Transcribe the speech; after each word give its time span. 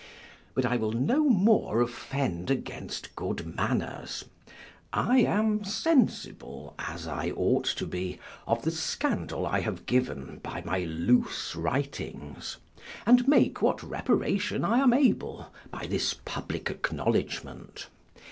But 0.55 0.65
I 0.65 0.77
will 0.77 0.93
no 0.93 1.25
more 1.29 1.79
offend 1.79 2.49
against 2.49 3.15
good 3.15 3.55
manners: 3.55 4.25
I 4.91 5.19
am 5.19 5.63
sensible, 5.63 6.73
as 6.79 7.05
I 7.05 7.29
ought 7.29 7.65
to 7.65 7.85
be, 7.85 8.17
of 8.47 8.63
the 8.63 8.71
scandal 8.71 9.45
I 9.45 9.59
have 9.59 9.85
given 9.85 10.39
by 10.41 10.63
my 10.65 10.79
loose 10.85 11.55
writings; 11.55 12.57
and 13.05 13.27
make 13.27 13.61
what 13.61 13.83
reparation 13.83 14.65
I 14.65 14.79
am 14.79 14.91
able, 14.91 15.53
by 15.69 15.85
this 15.85 16.15
public 16.15 16.71
acknowledgment. 16.71 17.87